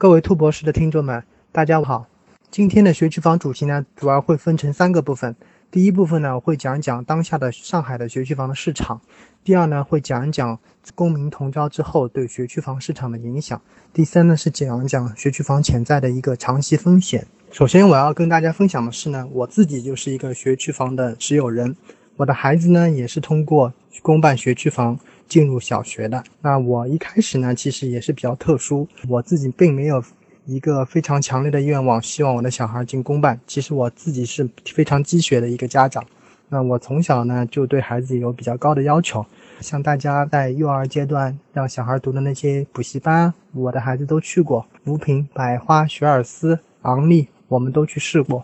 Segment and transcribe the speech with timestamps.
[0.00, 2.06] 各位兔博士的听众们，大家好。
[2.50, 5.36] 今天的学区房主题呢，主要会分成三个部分。
[5.70, 8.98] 第一部分呢，会讲一讲当下的上海的学区房的市场；
[9.44, 10.58] 第二呢，会讲一讲
[10.94, 13.58] 公民同招之后对学区房市场的影响；
[13.92, 17.26] 第三呢，是讲一讲学区房潜在的一个长期风险。
[17.50, 21.76] 首先，我要跟大家分享的是呢，我自己就是一个学区房的持有人，
[22.16, 24.98] 我的孩子呢，也是通过公办学区房
[25.30, 26.22] 进入小学的。
[26.42, 30.04] 那我一开始呢，其实也是比较特殊，我自己并没有。
[30.46, 33.38] 一个非常强烈的愿望，希望我的小孩进公办。
[33.46, 36.04] 其实我自己是非常积学的一个家长，
[36.48, 39.24] 那我从小呢就对孩子有比较高的要求。
[39.60, 48.42] 像大家在幼儿阶段让小孩读的那些补习班，我的孩子都去过，扶贫、百花、学而思、昂立，我们都去试过。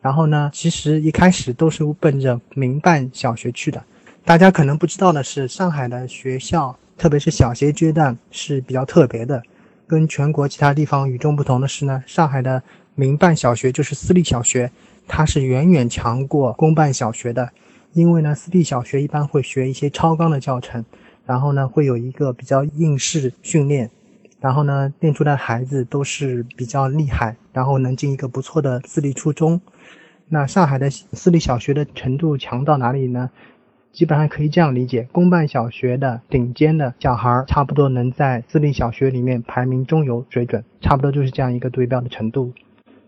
[0.00, 3.80] 然后呢，其实一开始都是奔着民办小学去的。
[4.26, 9.42] 大家可能不知道的是，上海的学校，特别是小学阶段是比较特别的。
[9.86, 12.62] 跟全国其他地方与众不同的是呢，上海的
[12.94, 14.70] 民办小学就是私立小学，
[15.06, 17.50] 它是远远强过公办小学的。
[17.92, 20.82] 因为呢，私立小学一般会学一些超纲的教程，
[21.26, 23.90] 然后呢，会有一个比较应试训练，
[24.40, 29.60] 然后呢，练出来的孩子都是比较厉害，然后能进一个不错的私立初中。
[30.28, 33.30] 那上海的私立小学的程度强到哪里呢？
[33.94, 42.52] 基本上可以这样理解，公办小学的顶尖的小孩，差不多能在私立小学里面排名中游水准，差不多就是这样一个对标的程度。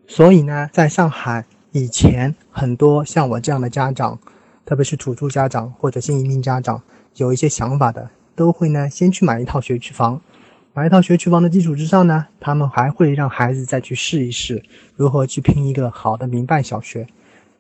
[0.06, 4.16] 所以呢，在上海以前，很多像我这样的家长，
[4.64, 6.80] 特别是土著家长或者新移民家长，
[7.16, 10.20] 有一些想法的，都会呢先去买一套学区房，
[10.72, 14.62] 买一套学区房的基础之上呢，他们还会让孩子再去试一试
[14.94, 17.08] 如何去拼一个好的民办小学，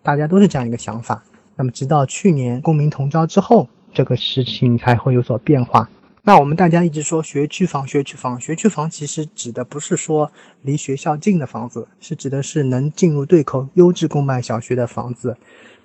[0.04, 1.24] 大家都是这样一个想法。
[1.56, 5.88] 那么，直到去年公民同招之后，这个事情才会有所变化。
[6.22, 10.30] 那我们大家一直说学区房，学区房，学区房其实指的不是说
[10.62, 15.36] 离学校近的房子，是指的是能进入对口优质公办小学的房子。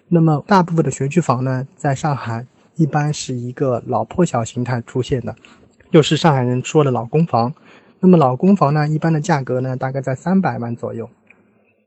[0.07, 2.45] 那么，大部分的学区房呢，在上海
[2.75, 5.35] 一般是一个老破小形态出现的，
[5.91, 7.53] 又是上海人说的老公房。
[7.99, 11.07] 那么，老公房呢，一般的价格呢，大概在三百万左右。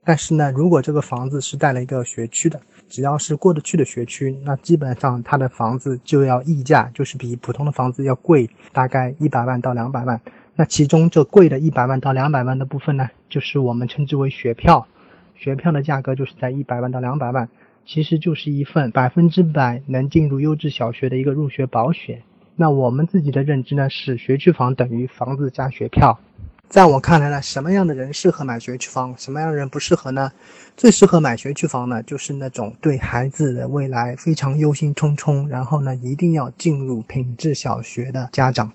[0.04, 10.20] 但是呢，如果这个房子是带了一个学区的，只要是过得去的学区，那基本上它的房子就要溢价，就是比普通的房子要贵，大概一百万到两百万。
[10.54, 14.86] 那其中这贵的一百万到两百万的部分呢，就是我们称之为学票，
[15.34, 17.48] 学票的价格就是在一百万到两百万，
[17.86, 22.22] 其实就是一份百分之百能进入优质小学的一个入学保险。
[22.56, 26.20] 那我们自己的认知呢，是学区房等于房子加学票。
[26.68, 30.32] 在我看来呢，什么样的人适合买学区房，什么样的人不适合呢？
[30.76, 38.72] 最适合买学区房呢，就是那种对孩子的未来非常忧心忡忡，然后呢，一定要进入品质小学的家长。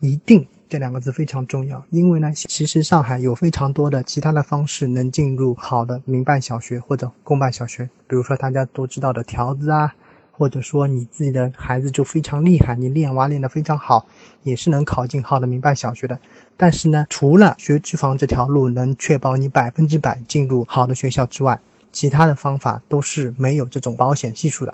[0.00, 9.94] 一定这两个字非常重要，因为呢，其实上海有非常多的其他的方式能进入好的民办小学或者公办小学，比如说大家都知道的条子啊。
[10.38, 14.06] 或者说你自己的孩子就非常厉害，你练娃练得非常好，
[14.44, 16.16] 也是能考进好的民办小学的。
[16.56, 21.60] 但是呢，除了学区房这条路能确保你百分之百进入好的学校之外，
[21.90, 24.72] 其他的方法都是没有这种保险系数的。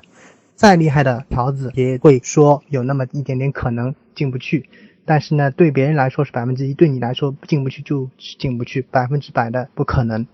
[0.55, 4.69] 再厉害的条子也会说有那么一点点可能进不去，
[5.07, 8.09] 但是呢，对别人来说是百分之一，对你来说进不去就
[8.39, 10.27] 进不去，百分之百的不可能。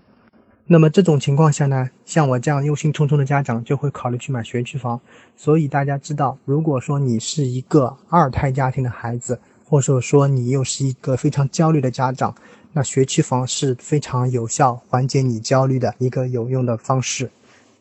[0.72, 5.00] 那么这种情况下呢，像我这样忧心忡忡的家长就会考虑去买学区房。
[5.36, 12.32] 所以大家知道，如果说你是一个二胎家庭的孩子，或者说你又是一个非常焦虑的家长，
[12.72, 17.28] 那学区房是非常有效缓解你焦虑的一个有用的方式。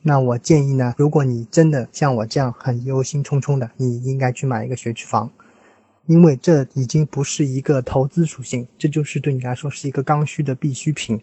[0.01, 5.29] 那我建议呢，如果你真的像我这样很忧心忡忡的，你应该去买一个学区房，
[6.07, 11.21] 因为这已经不是一个投资属性，这就是对你来说是一个刚需的必需品。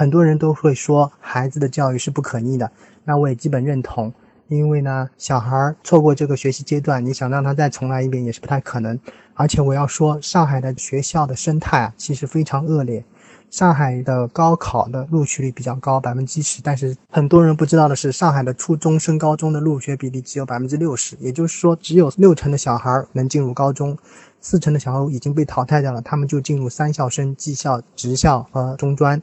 [0.00, 2.72] 很多人都会说孩子的教育是不可逆的，
[3.04, 4.10] 那我也基本认同。
[4.48, 8.98] 因为呢，小孩错过这个学习阶段，你想让他再重来一遍也是不太可能。
[9.34, 13.04] 而且我要说，上海的学校的生态啊，其实非常恶劣。
[13.50, 23.98] 上海的高考的录取率比较高，百分之七十，但是很多人不知道的是，上海的初中升高中的入学比例只有百分之六十，也就是说，只有六成的小孩能进入高中，
[24.40, 29.20] 四成的小孩已经被淘汰掉了，他们就进入三校生、技校、职校和中专。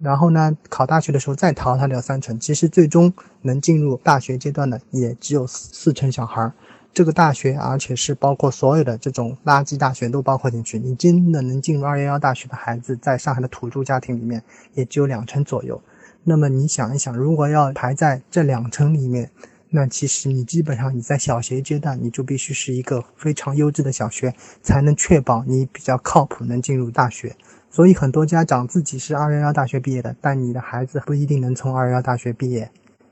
[0.00, 3.12] 然后呢，考大学的时候再淘汰掉三成，其实最终
[3.42, 6.52] 能进入大学阶段的也只有四四成小孩儿。
[6.94, 10.78] 这个大学，而且是包括所有的这种垃圾大学都包括进去。
[10.78, 14.42] 你真的能进入二幺幺大学的孩子，在上海的土著家庭里面
[14.74, 15.80] 也只有两成左右。
[16.24, 19.30] 那么你想一想，如果要排在这两成里面，
[19.70, 27.36] 那其实你基本上你在小学阶段你就必须是一个非常优质的小学，才能确保你比较靠谱能进入大学。
[27.70, 32.70] 所以很多家长自己是二幺幺大学毕业的，但你的孩子不一定能从二幺幺大学毕业。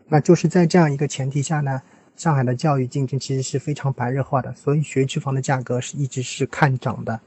[0.09, 1.83] 那就是在这样一个前提下呢，
[2.17, 7.21] 上海的教育竞争其实是非常白热化的，所以学区房的价格是一直是看涨的。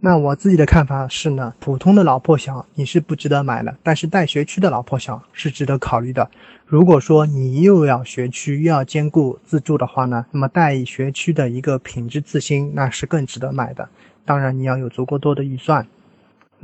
[0.00, 6.28] 那我自己的看法是呢，普通的老破小你是不值得买的，但是带学区的老破小是值得考虑的。
[6.66, 13.88] 如果说你又要学区又要兼顾自住的话呢，那么带学区的一个品质自新那是更值得买的。
[14.24, 15.86] 当然你要有足够多的预算。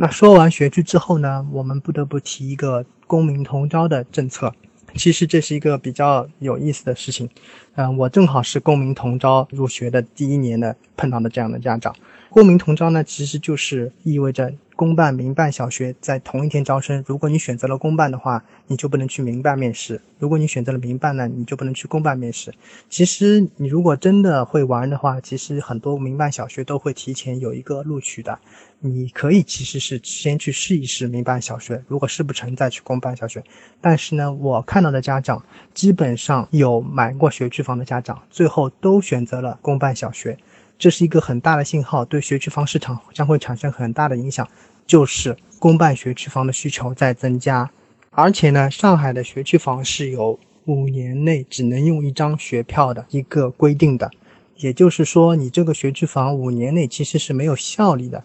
[0.02, 4.50] 那说完学区之后呢，我们不得不提一个公民同招的政策。
[4.94, 7.28] 其实这是一个比较有意思的事情。
[7.74, 11.94] 嗯，我正好是公民同招入学的第一年的碰到的这样的家长。
[12.30, 17.04] 公民同招呢，其实就是意味着公办、民办小学在同一天招生。
[17.06, 22.50] 如果你选择了公办的话，你就不能去民办面试；如果你选择了民办呢，你就不能去公办面试。
[22.88, 28.38] 其实你如果真的会玩的话，其实很多民办小学都会提前有一个录取的。
[28.78, 33.44] 你可以其实是先去试一试民办小学，如果试不成再去公办小学。
[33.82, 35.44] 但是呢，我看到的家长
[35.74, 40.38] 基本上有买过学区房的家长，最后都选择了公办小学。
[40.80, 44.48] 这是一个很大的信号，对学区房市场将会产生很大的影响，
[44.86, 47.70] 就是公办学区房的需求在增加，
[48.12, 54.10] 而且呢，上海的学区房是有五年内只能用一张学票的一个规定的，
[54.56, 58.24] 也就是说，你这个学区房五年内其实是没有效力的。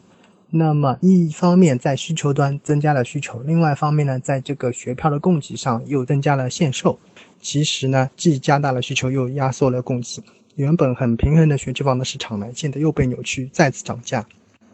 [0.49, 6.97] 那么，一方面在需求端增加了需求，另外一方面呢，在这个学票的供给上又增加了限售，
[7.41, 10.23] 其实呢，既加大了需求，又压缩了供给。
[10.55, 14.25] 原本很平衡的学区房的市场呢，现在又被扭曲，再次涨价。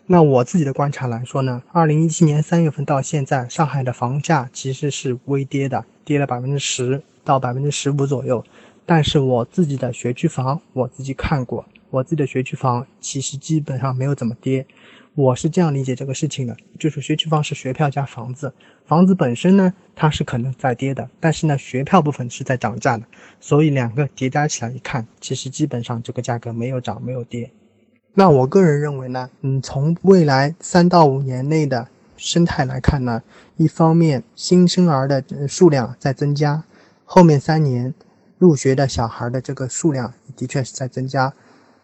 [0.05, 8.43] 那我自己的观察来说呢，二零一七年三月份到现在，上海的房价其实是微跌的，跌了百分之十到百分之十五左右。
[8.85, 14.65] 但是我自己的学区房，我自己看过，我自己的学区房其实基本上没有怎么跌。
[15.13, 18.53] 我是这样理解这个事情的，就是学区房是学票加房子，
[18.85, 23.03] 房子本身呢它是可能在跌的，但是呢学票部分是在涨价的，
[23.41, 27.51] 所以两个叠加起来一看，其实基本上这个价格没有涨没有跌。
[28.13, 31.85] 那我个人认为呢，嗯，从未来三到五年内的
[32.15, 33.21] 生态来看呢，
[33.57, 36.63] 一方面新生儿的数量在增加，
[37.03, 37.93] 后面三年
[38.37, 41.33] 入学的小孩的这个数量的确是在增加，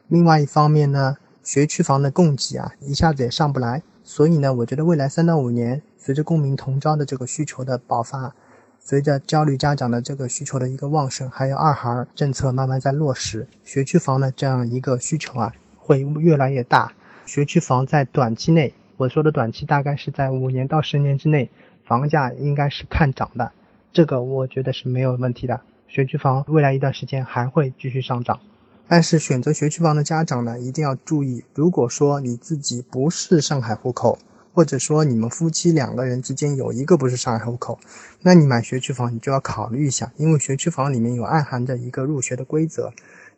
[0.07, 1.17] 另外一方面呢。
[1.43, 8.35] 学区房的供给啊，一下子也上不来，所以呢，我觉得未来三到五年，随着公民同招的这个需求的爆发，
[8.81, 16.91] 随着焦虑家长的这个需求的一个旺盛，还有二孩政策慢慢在落实，学区房的这样一个需求啊，会越来越大。
[17.25, 21.49] 学区房在短期内，我说的短期大概是在五年到十年之内，
[21.85, 23.53] 房价应该是看涨的，
[23.93, 25.61] 这个我觉得是没有问题的。
[25.87, 28.41] 学区房未来一段时间还会继续上涨。
[28.87, 34.17] 但是选择学区房的家长呢，一定要注意，如果说你自己不是上海户口，
[34.53, 37.77] 或者说你们夫妻两个人之间有一个不是上海户口，
[38.21, 42.91] 那你买学区房你就要考虑一下，因为学区房里面有暗含着一个入学的规则，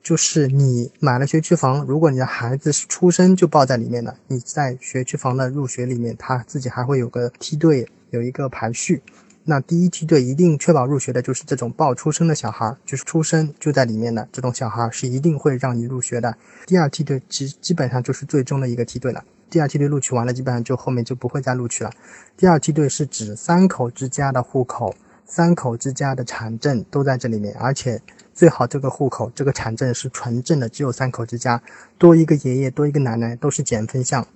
[0.04, 9.02] 就是你买了学区房，如果你的孩子是出生就报在里面的，你在学区房的入学里面，他自己还会有个梯队，有一个排序。
[9.46, 16.36] 那第一梯队一定确保入学的就是这种报出生的小孩，就是出生就在里面的这种小孩是一定会让你入学的。
[16.68, 19.24] 第二梯队基基本上就是最终的一个梯队了。
[19.50, 21.92] 第二梯队录取完了，基本上就后面就不会再录取了。
[22.38, 24.94] 第二梯队是指三口之家的户口，
[25.26, 28.00] 三口之家的产证都在这里面，而且
[28.36, 31.60] 最好这个户口这个产证是纯正的，只有三口之家，
[31.98, 34.28] 多一个爷爷多一个奶奶都是减分项。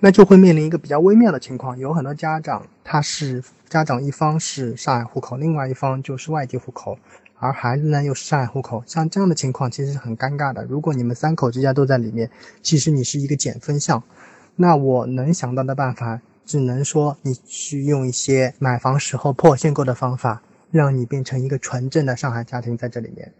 [0.00, 3.42] 那就会面临一个比较微妙的情况，有很多家长他是。
[3.66, 6.96] 家长一方是上海户口，另外一方就是外地户口，
[7.40, 10.62] 而孩子呢又是上海户口，像这样的情况其实是很尴尬的。
[10.66, 12.30] 如果你们三口之家都在里面，
[12.62, 14.00] 其实你是一个减分项。
[14.54, 23.32] 那我能想到的办法，只能说你去用一些买房时候破限购的方法，让你变成一个纯正的上海家庭在这里面。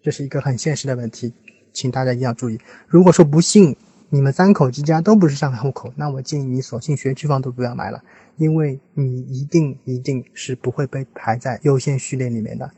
[0.00, 1.34] 这是一个很现实的问题，
[1.74, 2.58] 请大家一定要注意。
[2.86, 3.76] 如果说不幸
[4.14, 8.02] 你们三口之家都不是上海户口，那我建议你索性学区房都不要买了。
[8.36, 12.70] 因为你一定一定是不会被排在优先序列里面的。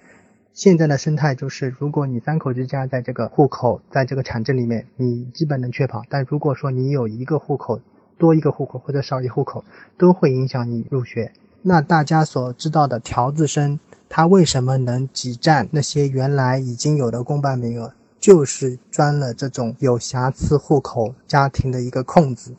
[0.52, 6.04] 现在的生态就是，如果你三口之家在这个户口，在这个产证里面，你基本能确保。
[6.08, 7.80] 但如果说你有一个户口，
[8.16, 9.64] 多一个户口或者少一户口，
[9.98, 11.32] 都会影响你入学。
[11.62, 17.92] 那大家所知道的条子生，他为什么能挤占那些原来已经有的公办名额？
[18.24, 22.54] 就是钻了这种有瑕疵户口家庭的一个空子。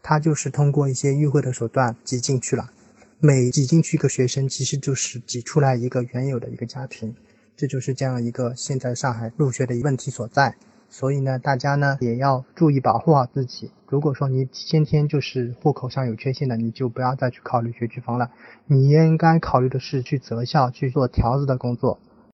[0.00, 2.70] 他就是通过一些迂回的手段挤进去了，
[3.18, 7.12] 每挤进去一个学生，其实就是挤出来一个原有的一个家庭，
[7.56, 10.54] 这就是这样一个现在上海入学的问题所在。
[10.88, 13.72] 所以呢，大家呢也要注意保护好自己。
[13.88, 18.30] 如果说你先天就是户口上有缺陷的，你就不要再去考虑学区房了。
[18.68, 21.98] 你应该考虑的是去择校去做条子的工作。